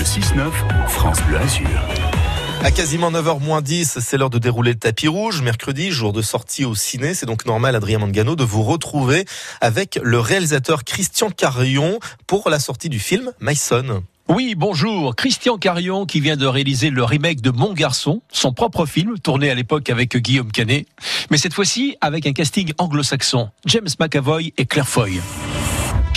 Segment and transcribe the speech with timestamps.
[0.00, 0.50] Le 6-9,
[0.88, 1.68] France Bleu Azur.
[2.64, 5.42] À quasiment 9h moins 10, c'est l'heure de dérouler le tapis rouge.
[5.42, 7.12] Mercredi, jour de sortie au ciné.
[7.12, 9.26] C'est donc normal, Adrien Mangano, de vous retrouver
[9.60, 14.02] avec le réalisateur Christian Carion pour la sortie du film Mason.
[14.26, 15.14] Oui, bonjour.
[15.14, 19.50] Christian Carion qui vient de réaliser le remake de Mon Garçon, son propre film, tourné
[19.50, 20.86] à l'époque avec Guillaume Canet,
[21.30, 23.50] mais cette fois-ci avec un casting anglo-saxon.
[23.66, 25.20] James McAvoy et Claire Foy.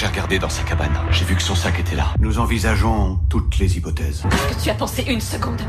[0.03, 0.91] J'ai regardé dans sa cabane.
[1.11, 2.13] J'ai vu que son sac était là.
[2.19, 4.25] Nous envisageons toutes les hypothèses.
[4.29, 5.61] Est-ce que tu as pensé une seconde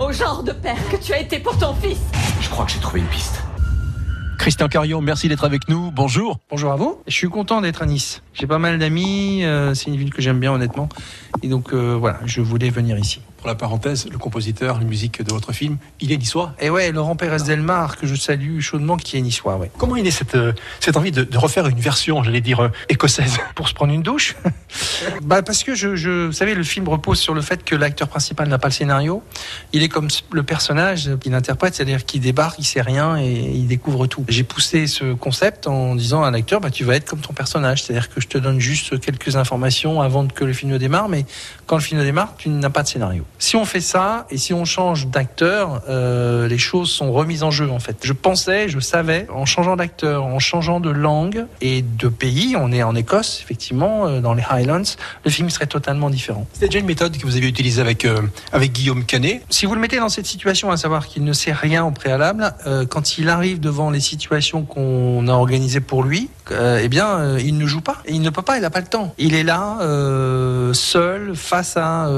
[0.00, 2.00] au genre de père que tu as été pour ton fils?
[2.40, 3.42] Je crois que j'ai trouvé une piste.
[4.38, 5.90] Christian Carion, merci d'être avec nous.
[5.90, 6.38] Bonjour.
[6.48, 6.98] Bonjour à vous.
[7.06, 8.22] Je suis content d'être à Nice.
[8.32, 9.44] J'ai pas mal d'amis.
[9.44, 10.88] euh, c'est une ville que j'aime bien, honnêtement.
[11.42, 13.20] Et donc, euh, voilà, je voulais venir ici.
[13.42, 16.54] Pour la parenthèse, le compositeur, la musique de votre film, il est niçois.
[16.60, 19.68] Et ouais, Laurent Pérez Delmar, que je salue chaudement, qui est niçois, ouais.
[19.78, 22.68] Comment il est cette, euh, cette envie de, de refaire une version, j'allais dire, euh,
[22.88, 23.38] écossaise?
[23.56, 24.36] Pour se prendre une douche?
[25.22, 28.08] Bah, parce que je, je, vous savez, le film repose sur le fait que l'acteur
[28.08, 29.22] principal n'a pas le scénario.
[29.72, 33.66] Il est comme le personnage qu'il interprète, c'est-à-dire qu'il débarque, il sait rien et il
[33.66, 34.24] découvre tout.
[34.28, 37.82] J'ai poussé ce concept en disant à l'acteur, bah, tu vas être comme ton personnage,
[37.82, 41.26] c'est-à-dire que je te donne juste quelques informations avant que le film ne démarre, mais
[41.66, 43.24] quand le film démarre, tu n'as pas de scénario.
[43.42, 47.50] Si on fait ça et si on change d'acteur, euh, les choses sont remises en
[47.50, 47.96] jeu en fait.
[48.04, 52.70] Je pensais, je savais, en changeant d'acteur, en changeant de langue et de pays, on
[52.70, 56.46] est en Écosse effectivement, euh, dans les Highlands, le film serait totalement différent.
[56.52, 59.42] C'était déjà une méthode que vous avez utilisée avec, euh, avec Guillaume Canet.
[59.50, 62.54] Si vous le mettez dans cette situation, à savoir qu'il ne sait rien au préalable,
[62.68, 67.08] euh, quand il arrive devant les situations qu'on a organisées pour lui, euh, eh bien,
[67.18, 67.98] euh, il ne joue pas.
[68.04, 69.14] Et il ne peut pas, il n'a pas le temps.
[69.18, 72.08] Il est là, euh, seul, face à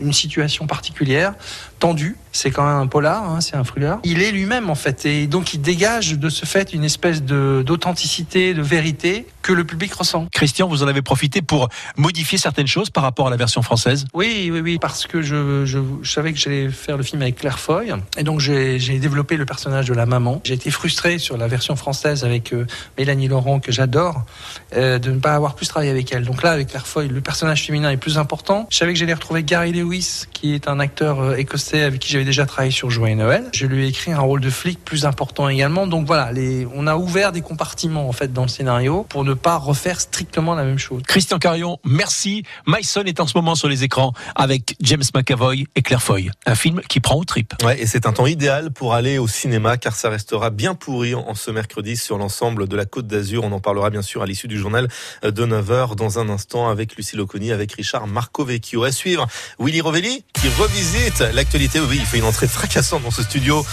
[0.00, 0.27] une situation
[0.66, 1.34] particulière,
[1.78, 2.16] tendue.
[2.38, 3.98] C'est quand même un polar, hein, c'est un thriller.
[4.04, 5.04] Il est lui-même, en fait.
[5.06, 9.92] Et donc, il dégage de ce fait une espèce d'authenticité, de vérité que le public
[9.92, 10.28] ressent.
[10.30, 14.04] Christian, vous en avez profité pour modifier certaines choses par rapport à la version française?
[14.14, 17.36] Oui, oui, oui, parce que je, je, je savais que j'allais faire le film avec
[17.36, 20.40] Claire Foy, et donc j'ai j'ai développé le personnage de la maman.
[20.44, 22.66] J'ai été frustré sur la version française avec euh,
[22.98, 24.22] Mélanie Laurent, que j'adore,
[24.76, 26.24] euh, de ne pas avoir plus travaillé avec elle.
[26.24, 28.68] Donc là, avec Claire Foy, le personnage féminin est plus important.
[28.70, 32.12] Je savais que j'allais retrouver Gary Lewis, qui est un acteur euh, écossais avec qui
[32.12, 33.46] j'avais déjà travaillé sur Joyeux Noël.
[33.54, 35.86] Je lui ai écrit un rôle de flic plus important également.
[35.86, 39.32] Donc voilà, les, on a ouvert des compartiments en fait dans le scénario pour ne
[39.32, 41.02] pas refaire strictement la même chose.
[41.06, 42.42] Christian Carion, merci.
[42.66, 46.30] Myson est en ce moment sur les écrans avec James McAvoy et Claire Foy.
[46.44, 47.54] Un film qui prend aux tripes.
[47.64, 51.14] Ouais, et c'est un temps idéal pour aller au cinéma car ça restera bien pourri
[51.14, 53.44] en ce mercredi sur l'ensemble de la Côte d'Azur.
[53.44, 54.88] On en parlera bien sûr à l'issue du journal
[55.22, 58.84] de 9h dans un instant avec Lucie Loconi, avec Richard Marcovecchio.
[58.84, 59.26] À suivre,
[59.58, 61.80] Willy Rovelli qui revisite l'actualité.
[61.80, 63.64] Oui, fait une entrée fracassante dans ce studio.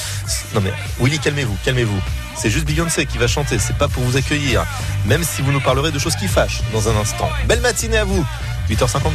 [0.54, 2.00] Non mais Willy, calmez-vous, calmez-vous.
[2.36, 4.66] C'est juste Beyoncé qui va chanter, c'est pas pour vous accueillir.
[5.06, 7.30] Même si vous nous parlerez de choses qui fâchent dans un instant.
[7.48, 8.26] Belle matinée à vous.
[8.70, 9.10] 8h52.